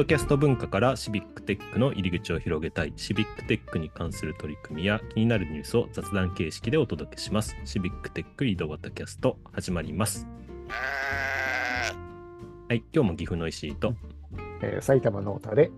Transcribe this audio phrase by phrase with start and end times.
[0.00, 7.54] ドキャスト文化からシビックテックの入り口を広げたい、シビックテックに関する取り組みや気になるニュースを雑談形式でお届けします。
[7.66, 10.26] シビックテック移動型キャスト始まります。
[12.70, 13.94] はい、今日も岐阜の石井と
[14.62, 15.70] えー埼玉の太田で、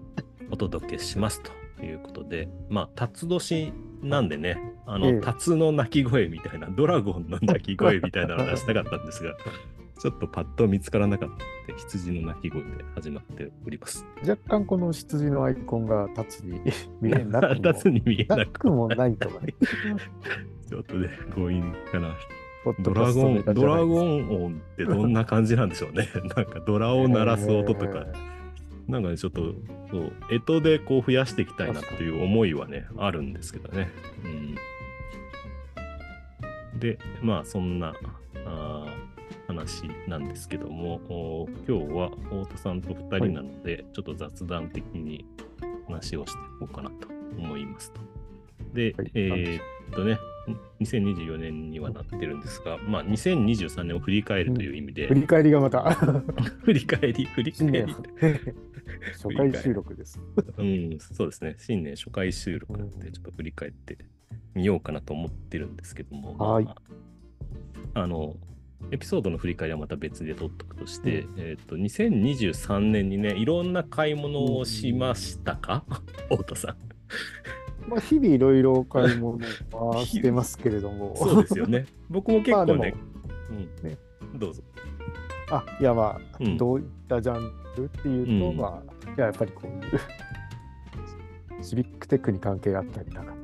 [0.52, 9.34] お届けしますということで、まあ、辰年なんでね、あの、ええ辰の鳴き声みたいな、ドラゴンの鳴き声みたいなのを出したかったんですが、
[10.00, 14.04] ちょっとパッと見つからなかったので、羊の鳴き声で始まっております。
[14.26, 16.60] 若干この羊のアイコンが立つに
[17.00, 19.54] 見えなくも 立つに見えなくもないとかね。
[20.68, 22.14] ちょっとね、強引かな。
[22.80, 26.08] ドラゴン、ドラゴン音ってどんな感じなんでしょうね。
[26.36, 28.06] なんかドラを鳴らす音とか、
[28.88, 29.54] なんかね、ちょっと、
[29.90, 33.90] そう、干支でこう増やしていきたいなっていう思いはね、あるんですけどね。
[36.72, 37.94] うん、で、まあ、そんな
[38.46, 38.81] あー
[39.52, 45.26] 話なんですけども、お今日は太田さんと2人なので、ちょっと雑談的に
[45.86, 47.08] 話をしていこうかなと
[47.38, 48.00] 思いますと。
[48.72, 49.62] で、はいえーっ
[49.94, 50.18] とね、
[50.80, 55.92] 2024年にはなってるんですが、まあ、2023年を振り返るという意味で、振り返りがまた
[56.64, 57.94] 振り返り、振り返新り年。
[59.12, 60.20] 初回収録です。
[60.56, 61.54] うん、そうですね。
[61.58, 63.98] 新年初回収録なんで、ちょっと振り返って
[64.54, 66.76] みようかなと思ってるんですけども、はいま
[67.94, 68.36] あ、あの、
[68.90, 75.84] エピソードの振り返りはまた別で取っとくとして、えっ、と、2023年にね、いろんな買い物をしましたか？
[76.28, 77.88] 太田さん。
[77.88, 79.38] まあ日々いろいろ買い物
[79.72, 81.14] はしてますけれども。
[81.18, 81.86] そうですよね。
[82.10, 82.94] 僕も結構ね、まあで
[83.50, 83.98] うん、ね
[84.36, 84.62] どうぞ。
[85.50, 93.34] あ、いやまあ、うんどういったジャンルっていうと、うんまあ、いややっぱりこういう シビックテックに関係あったりとか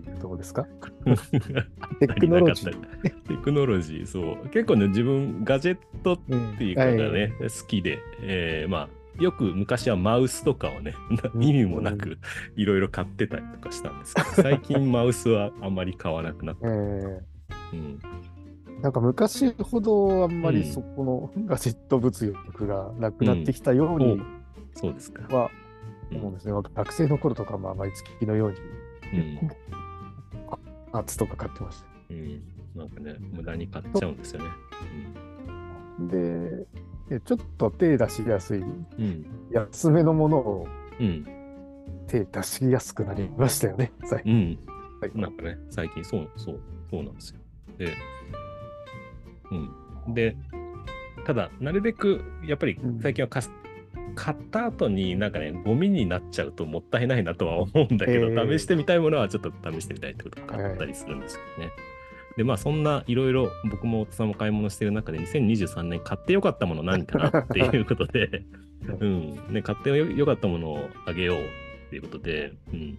[0.00, 0.66] っていうところですか？
[2.00, 2.72] テクノロジー。
[3.02, 4.48] テクノロジー、そう。
[4.48, 10.94] 結構ね、自分、ガジェットうんっていうかがね、好きで、えーまあ、よく昔はマウスとかをね、
[11.40, 12.18] 意味もなく
[12.56, 16.68] いろいろ買ってたりとかしたんですけど、 最近マウスはあんまり買わなくなった。
[16.68, 17.98] えうん、ー
[18.82, 24.20] なんか昔ほどあんまうんりそこのガジェット物欲がなくなってきたように
[24.74, 25.22] そうですか。
[25.36, 25.50] は
[26.10, 26.52] うん思うんですね。
[26.74, 28.56] 学生の頃とかまあ毎月のように
[29.12, 29.50] うん
[30.94, 31.86] アーツとか買ってました。
[32.10, 32.42] うん、
[32.76, 34.50] なんかね、無駄に買っちゃうんですよね。
[36.00, 36.66] で、
[37.10, 38.86] えちょっと手出しやすいうん。
[38.98, 39.26] うん。
[39.50, 40.68] 安めのものを
[41.00, 41.26] うん。
[42.06, 44.32] 手出しやすくなりましたよね、最近。
[44.32, 44.72] うん。
[45.00, 47.40] はいなんかね、最近そう、そう、そうなんですよ。
[47.78, 47.92] で、
[49.50, 50.14] うん。
[50.14, 50.36] で、
[51.24, 53.50] ただ、なるべく、やっぱりうん最近はかす、
[54.14, 61.70] 買った後になんかね、ゴミになっちゃうともったいないなとは思うんだけど、えー試してみたいものはちょっと試してみたいってことを買ったりするんですよね。
[62.36, 68.44] で、まあ、そんないろいろ僕も夫さんも買い物してる中で、2023年買ってよかったもの何かなっていうことで、
[69.00, 72.98] うん、ね、買ってよよかったものをあげようっていうことで、うん。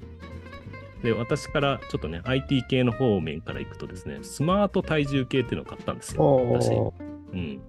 [1.04, 6.72] で、私からちょっとね、IT 系の方面からいくとですね、スマート体重計っていうのを買ったんですよ、私。
[6.72, 6.94] お
[7.34, 7.60] うん。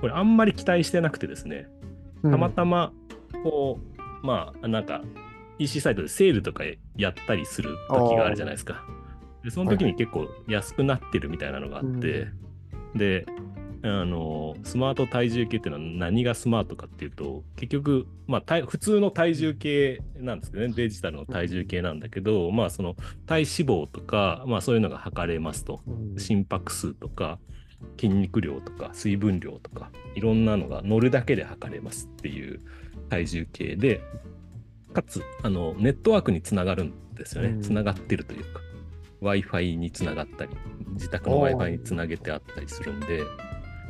[0.00, 1.85] これあんまり期待してなくてですね、ー
[2.22, 2.92] たまたま、
[3.42, 3.78] こ
[4.22, 5.02] う、まあ、なんか、
[5.58, 6.64] EC サイトでセールとか
[6.96, 8.84] やったりする時があるじゃないですか。
[9.42, 12.28] で、その時に結構安くなってるみたいなのがあって、
[12.94, 13.26] で、
[13.82, 25.80] あの、スマート体重計っていうのは何がスマートかっていうと、結局、まあ、体普通の体重計なんですけどね、デジタルの体重計なんだけど、まあ、その体脂肪とか、まあ、そういうのが測れますと。
[25.86, 26.18] うん。
[26.18, 27.38] 心拍数とか
[27.98, 32.60] 筋肉量とか水分量とかいろんなのが乗るだけで測れますっていう
[33.08, 34.02] 体重計で
[34.92, 37.50] かつあのネットワークにつながるんですよね。
[37.50, 37.62] うん。
[37.62, 38.60] つながってるというか
[39.20, 40.56] w i f i につながったり
[40.94, 41.54] 自宅のお w ー。
[41.54, 43.24] I f i につなげてあったりするんで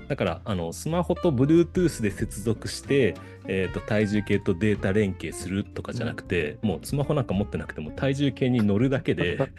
[0.08, 3.14] だからあのスマホと Bluetooth で接続して、
[3.48, 9.36] えー、と体重計とデータ連携するとかじゃなくて、もうスマホなんか持ってなくても体重計に乗るだけで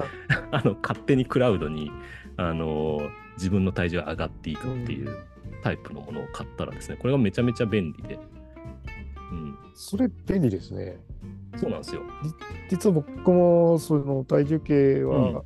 [0.51, 1.91] あの勝手にクラウドに、
[2.37, 5.15] あのー自分の体重が上がっていくっていう
[5.63, 8.19] タイプのものを買ったらですね、これがめちゃめちゃ便利で、
[9.31, 10.97] うん、それ便利ですね。
[11.57, 12.01] そうなんですよ。
[12.69, 15.33] 実は僕もその体重計うん。
[15.33, 15.43] は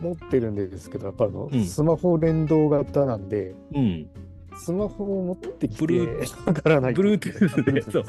[0.00, 1.64] 持ってるんですけど、やっぱあの、うん。
[1.64, 4.08] スマホ連動型なんで、うん、
[4.56, 6.92] スマホを持ってきて、ブルわからない。
[6.92, 8.04] Bluetooth で、そう、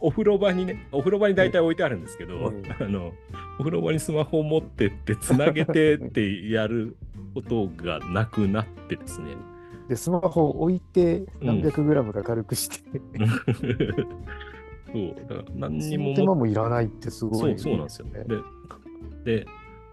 [0.00, 2.62] お風呂場にね、お風呂場に大体置いてあるんですけど、うん。
[2.80, 3.12] あの、
[3.58, 6.96] お風呂場にスマホを持ってって、つなげてってやる
[7.36, 9.36] ことがなくなってですね。
[9.88, 12.80] で、スマホを置いて何百グラムか軽くして、
[14.92, 18.06] そう、だから何にそも手間もいらないってすごい、そうそうなんですよ。
[19.24, 19.46] で、で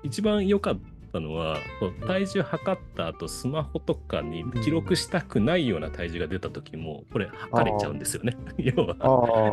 [0.04, 0.80] 一番良かっ
[1.14, 1.60] ったのは、
[2.08, 8.36] 体重測った後スマホとかに記録したくないような体重が出た時も、これ測れちゃうんですよね。
[8.58, 9.52] 要は。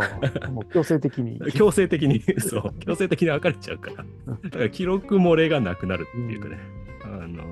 [0.73, 1.39] 強制的に。
[1.53, 3.97] 強制的に、そう、強制的に測れちゃうから。
[3.97, 6.59] だから記録漏れがなくなるっていうかね。
[7.05, 7.43] あの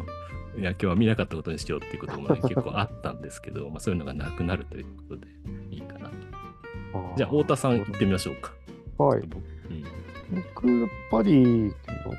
[0.58, 5.26] いや今日は見なかったことにしようっていうことも、ね、結構あったんですけど、 まあ、そういうのがなくなるということで
[5.70, 6.14] いいかなと。
[7.16, 8.52] じゃあ、太田さん行ってみましょうか。
[8.98, 9.20] はい。
[9.20, 9.28] うん
[10.54, 11.70] 僕、やっぱり良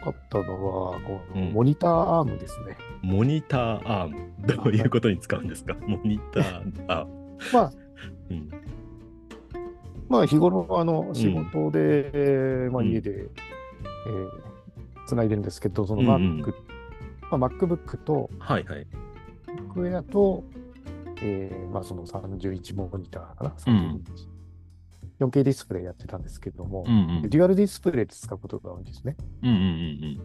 [0.03, 0.44] かったの
[0.91, 2.75] は、このうんモニターアームですね。
[3.03, 5.75] モニターアーム、どういうことに使うんですか？
[5.86, 6.57] モニター
[6.88, 7.13] アーム。
[7.53, 7.71] まあ、
[8.31, 8.50] うん
[10.09, 14.30] まあ、日頃、あの、仕事で、まあ、うん家で、えー
[15.06, 16.53] つないでるんですけど、そのうんうん Mac、
[17.31, 18.88] まあ、MacBook と、はいはい。
[19.76, 20.44] MacBook Air と、
[21.22, 24.28] えーまあ、その31モニターかな、うん32インチ
[25.20, 27.30] 4K ディスプレイやってたんですけども、うんうん。
[27.30, 29.18] デュアルディスプレイで使うことが多いんですね。
[29.44, 30.22] うんうん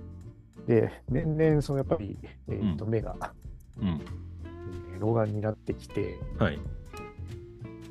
[0.67, 2.17] で、年々、そのやっぱり、
[2.49, 3.17] えーとう目が、
[3.79, 3.95] うんうん。
[3.95, 4.01] うん。
[4.01, 6.59] えー老眼になってきて、はい。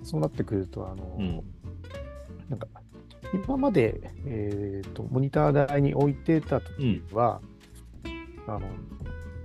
[0.04, 1.44] そうなってくると、あの、うん
[2.50, 2.68] なんか、
[3.46, 7.42] 今まで、えーと、モニター台に置いてた時は、
[8.48, 8.62] あの、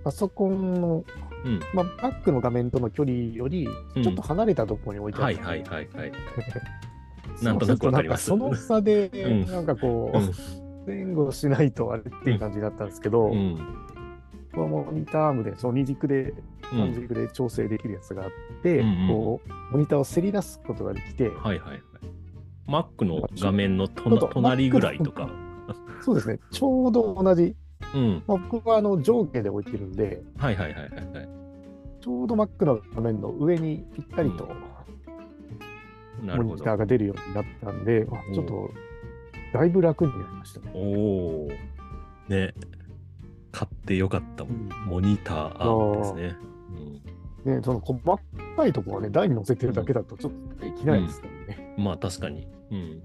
[0.04, 1.04] パソコンの、
[1.44, 1.60] うん。
[1.74, 3.66] まあ、バックの画面との距離より、
[3.96, 5.48] うんちょっと離れたところに置いてあはいった。
[5.48, 6.12] はいはいはい。
[7.36, 10.32] そ うなんとなくわかりますその差で、うんなんかこうんう、
[10.86, 13.58] 前後しないとあれっていう感じだったんですけど、うん。
[14.52, 16.34] このモニターアームで、その二軸で、
[16.72, 16.78] うん。
[16.78, 18.30] 三軸で調整できるやつがあっ
[18.62, 21.82] て、うんうんこう、モニターをせり出すことができて、はいはいはい。
[22.66, 25.30] Mac の画面の隣ぐらいとか。
[26.00, 27.56] そうですね、ちょうど同じ、
[27.94, 28.22] うん。
[28.26, 31.28] まあ、僕はあの上下で置いてるんで、はいはいはいはいはい。
[32.00, 34.48] ちょうど Mac の画面の上にぴったりと
[36.22, 36.74] なるほどモニタ。
[36.74, 38.70] ーが出るようになったんで、あちょっと
[39.52, 40.70] だいぶ楽になりましたね。
[40.74, 41.48] おお。
[42.28, 42.54] ね。
[43.50, 44.54] 買ってよかったもん。
[44.54, 46.36] うんモニターアームですね。
[47.44, 47.98] ね、その細
[48.56, 51.74] かいところはね、台に乗せてるだけだとちょっとできないですからね。
[51.78, 52.46] うん、まあ確かに。
[52.70, 53.02] うん。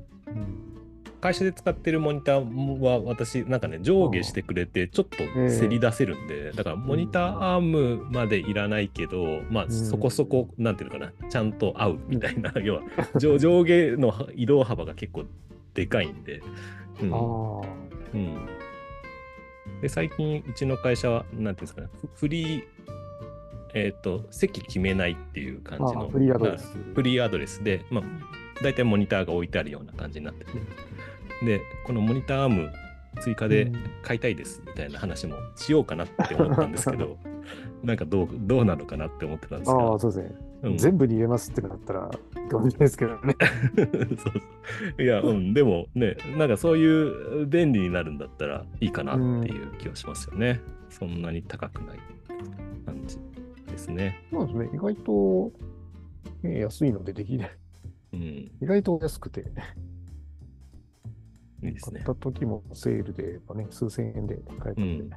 [1.27, 5.17] うん会社で使ってるモニターは私なんかね上下してくれてちょっと
[5.49, 9.71] せり出せるんで、だからモニターアームまでいらないけど、まあん。
[9.71, 12.81] そこそこなんていうのかなちゃんと合うみたいな、要は
[13.17, 15.23] 上上下の移動幅が結構
[15.73, 16.43] でかいんで、
[17.01, 17.13] うん。
[17.13, 17.19] ああ、
[18.13, 18.37] うん、
[19.81, 22.63] で最近うちの会社はなんていうんですかねフフリー
[23.75, 26.77] えっ、と席決めないっていう感じのあフリーアドレス。
[26.93, 28.03] フリーアドレスで、まあ、
[28.61, 30.51] 大体モニターが置いてあるような感じになってて、
[31.45, 32.71] で、このモニターアーム
[33.21, 37.17] 追加で買いたいですみたいな話もしようかなって思ったんですけど、
[37.83, 40.35] なんかどうどうなのかなって思ってたんですあがあ、、そうですね。
[40.63, 42.09] うん全部に入れますってなったら、
[42.49, 43.35] かもしれないですけどね。
[43.75, 44.31] そうそ
[44.97, 50.61] ういや、うん、でもね、なんかそういう便利になるんだったらいいかなっていう気はしますよね。
[50.89, 51.99] そんなに高くない
[52.85, 53.17] 感じ
[53.67, 54.21] ですね。
[54.31, 54.69] そうですね。
[54.73, 55.51] 意外と、
[56.43, 57.51] ね、安いのでできない。
[58.13, 59.43] うん、い意外と安くて、
[61.69, 62.01] いですね。
[62.05, 62.17] 買っ。
[62.17, 65.15] た時もセールで、ね、数千円で買えたんで、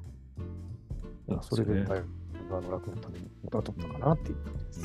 [1.28, 2.00] まあそれでだい
[2.48, 4.80] ぶあの楽のために元は取ったかなっていう感じです。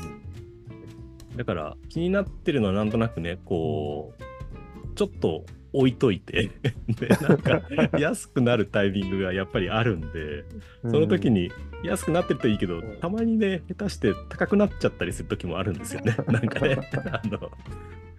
[1.36, 6.50] だから気になってるのはなんとなくねこうちょっと置いといて。
[6.88, 7.62] でなんか
[7.98, 10.44] 安くなるタイミングがやっぱりあるんで。
[10.82, 11.50] その時に
[11.84, 12.96] 安くなってるといいけどうん。
[13.00, 16.16] たまにね下手して高くなっちゃったりする時もあるんですよね。
[16.28, 16.76] なんかね
[17.10, 17.50] あの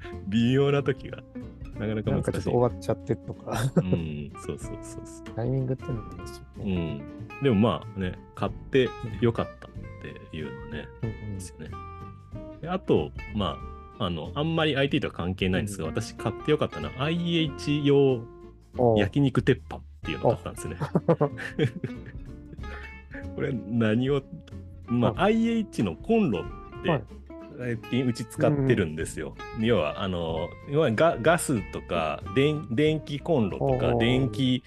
[0.27, 1.23] 微妙な時が
[1.79, 2.49] なかなかなんかちょっと難しい。
[2.49, 5.25] 終わっちゃってとか、うん、そうそうそうそう。
[5.35, 6.93] タイミングってのもいいですようね。
[6.95, 7.01] ん。
[7.41, 8.89] でもまあね、買って
[9.21, 11.71] よかったっていうのね、うんうんですよね。
[12.61, 13.57] であと、ま
[13.99, 18.21] あ、あの、あんまり IT とは関係ないんですが、私買ってよかったのは IH 用
[18.97, 20.77] 焼肉鉄板っていうのを買ったんですね。
[23.35, 24.21] これ何を、
[24.85, 27.03] まあ、IH のコンロって、はい
[27.57, 29.35] うち使ってるんですよ。
[29.59, 34.63] 要は、あの、要はガガスとか電、電気コンロとか、電気、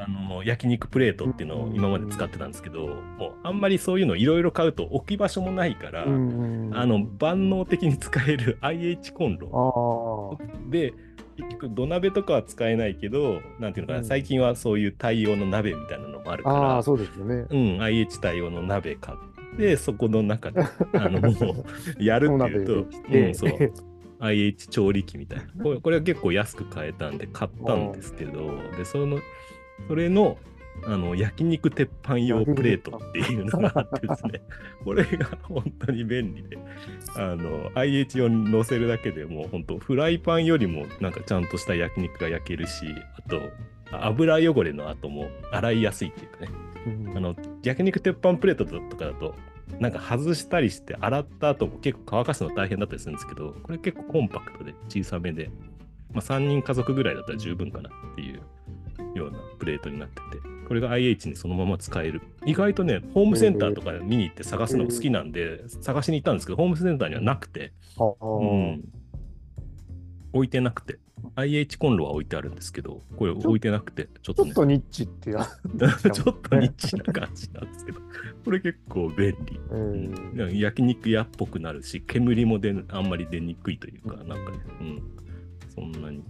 [0.00, 10.38] あの焼肉プレートっていうのを今まで使ってたんですけど、もうあんまりそういうのいろいろ買うと置き場所もないから、うんうんあの万能的に使える IH コンロ。
[10.38, 10.94] あで
[11.36, 14.04] 結局土鍋とかは使えないけどなんていうのかな、うん。
[14.04, 17.36] 最近はそういう対応の鍋みたいなのもあるかあ、そうですよね。
[17.36, 19.37] ら、うん、IH 対応の鍋買って
[19.76, 20.60] そこの中で
[20.94, 21.64] あのも
[21.98, 23.72] うやるっていうとうん、そう。
[24.20, 25.62] IH 調理器みたいな。
[25.62, 29.20] これこれは結構安く買えたんで買ったんですけどでその
[29.86, 30.38] それの
[30.86, 34.42] あの焼肉鉄板用プレートっていうのがあってですね。
[34.84, 36.58] これが本当に便利で
[37.16, 42.86] あの IH 用に乗せるだけでもう本当フライパンよりもなんかちゃんとした焼肉が焼けるし
[43.16, 43.40] あと
[43.90, 46.48] 油汚れの後も洗いやすいっていうかね。
[46.86, 49.34] うん、あの焼肉鉄板プレートとかだと
[49.80, 55.50] なんか外したりして洗った後も結構乾かすの大変だったりするんですけどこれ結構コンパクトで小さめで、
[56.12, 58.40] まあ、3人家族ぐらいだったら十分かなっていう
[59.16, 60.22] ようなプレートになってて
[60.68, 62.20] これが IH にそのまま使える。
[62.44, 68.84] 意外とねホームセンターとか見に行って探すの好きなんで、探しに行ったんですけどホームセンターにはなくて、うん、
[70.34, 70.98] 置いてなくて
[71.36, 75.44] IH コンロは置いてあるんですけど、これ置いてなくて、ちょっと、ね、ちょっとニッチってや
[76.12, 78.00] ちょっとニッチな感じなんですけど、
[78.44, 79.60] これ結構便利。
[79.70, 85.02] うん、焼肉屋っぽくなるし、煙も出あんまり出にくいというか、なんかね、うん、
[85.68, 86.22] そんなに。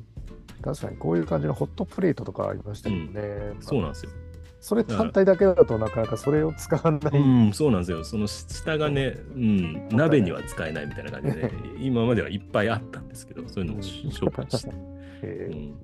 [0.63, 3.21] 確かにこういう感じのホットプレートとかありましたけどね。
[3.55, 4.13] うん、そうなんですよ。
[4.61, 7.21] それ単体だけだとなかなかそれを使わない。
[7.21, 8.05] うん、そうなんですよ。
[8.05, 14.71] その下がね、うん、鍋には使えないみたいな感じで、今まではいっぱいあったんですけど、そういうのも紹介して。
[15.27, 15.75] うん、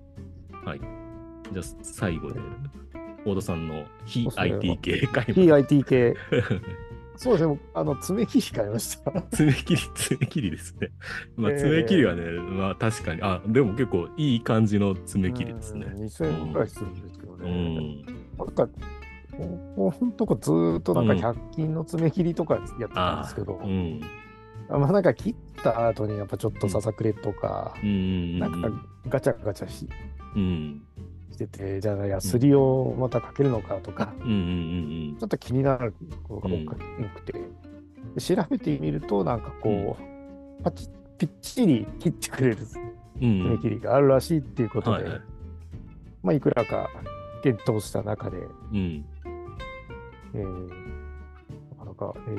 [0.65, 0.81] はい。
[1.53, 2.41] じゃあ最後で、
[3.25, 6.15] 大田さんの非 IT 系買い非 IT 系。
[7.17, 9.23] そうですね、あの爪切り買いました。
[9.31, 10.91] 爪切り、爪切りですね。
[11.37, 15.87] まあ、爪切りはね、えー、まあ確かに、あ、でも結構いい感じの爪切りですね。
[15.97, 17.51] 2000円ぐらいするんですけどね。
[17.51, 18.69] うん、なんか、
[19.77, 24.01] ほんとこずっとなんか100均の爪切りとかやってたんですけど、うん、
[24.69, 28.71] あまあなんか切った後にやっぱちょっとささくれとか、うん、なんか
[29.09, 29.89] ガチャガチャし,、
[30.37, 30.83] うん、
[31.33, 36.65] してて、じゃあヤスリをまたかけるのかとか、うん、ちょっと気になることが多
[37.17, 37.35] くて、
[38.21, 40.89] 調べてみるとなんかこう、パチ
[41.19, 42.57] ぴっちり切ってくれる
[43.19, 45.23] 爪切りがあるらしいっていうことで、はいはい、
[46.23, 46.89] まあいくらか
[47.45, 49.05] 検討した中で、うん。
[50.35, 52.31] えー、なかなか、え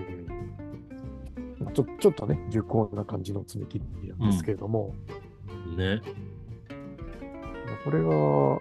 [1.61, 4.95] ー、ちょちょっとね、重厚な感じの爪切りなんですけれども、
[5.67, 6.01] うん、ね。
[7.83, 8.59] これが、も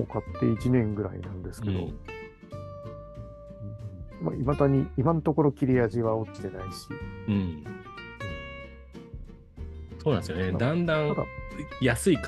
[0.00, 1.98] う買って1年ぐらいなんですけど、うん。
[4.20, 6.88] まあ、未だに、今のところ切れ味は落ちてないし、
[7.28, 7.64] うん。
[10.02, 10.50] そうなんですよね。
[10.58, 11.14] だんだん
[11.80, 12.18] 安い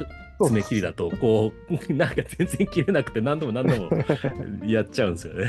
[0.42, 1.52] 爪切りだと、こ
[1.88, 3.90] う、なんか全然切れなくて何度も何度も
[4.66, 5.46] やっちゃうんですよね。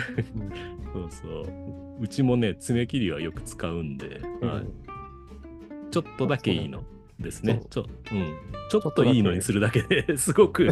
[0.93, 1.45] そうそう。
[2.01, 4.65] うちもね、爪切りはよく使うんで、うん、はい、
[5.91, 6.83] ちょっとだけいいの
[7.19, 7.61] ですね。
[7.69, 8.35] ちょ,、うん、
[8.69, 10.71] ちょっといいのにするだけですごく違い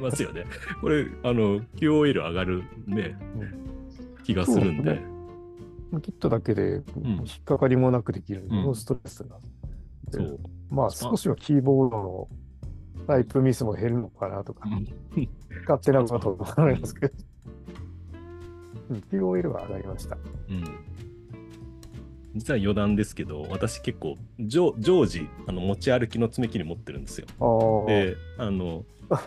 [0.00, 0.46] ますよね。
[0.80, 3.16] これ、あの、QOL 上がるね、
[4.24, 5.00] 気がするんで。
[6.02, 9.36] 切っただけで引っかかりもなくできる、ノ、うん、ストレスが。
[10.10, 10.40] そう。
[10.70, 12.28] まあ少しはキーボードの
[13.06, 14.68] タイプミスも減るのかなとか、
[15.68, 17.14] 勝手なことを思いますけど。
[19.10, 20.18] QOL は上がりました。
[20.48, 20.64] うん
[22.34, 24.72] 実は余談ですけど、私結構常
[25.04, 27.26] 時あの持ち歩きの爪切り持ってるんですよ。
[27.88, 28.84] で、あの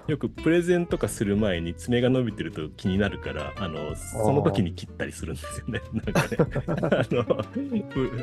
[0.07, 5.81] よくプレゼンとかする前に爪が伸びてると気になるから、あのその時に切ったりするんですよね。
[5.91, 6.37] なんかね
[6.67, 7.25] あの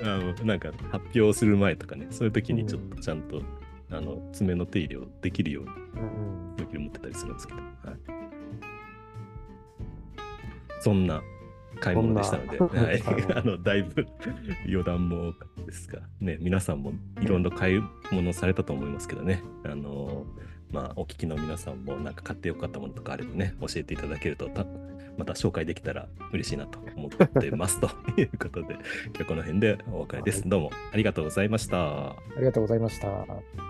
[0.04, 3.42] あの、なんか発表する前とかね、そういう時にちょっとちゃんと
[3.92, 5.70] あの爪の手入れをできるように、
[6.59, 7.70] 勇気を持ってたりするんですけど、はい、
[10.80, 11.23] そんな
[11.80, 13.02] 買い物でしたので、 はい、
[13.35, 14.06] あのだいぶ
[14.66, 17.82] 余談も多かったですが、ね、皆さんもいろんな買い
[18.12, 20.26] 物されたと思いますけどね、あの
[20.73, 24.49] まあ、お聞きの皆さんもなんか買ってよかったものとかあればね、教えていただけると
[25.18, 28.23] また紹介できたら嬉しいなと思ってますとい。
[28.23, 28.75] うことで、
[29.14, 30.49] 今日この辺でお別れです。
[30.49, 32.11] どうもありがとうございました。
[32.11, 33.70] ありがとうございました。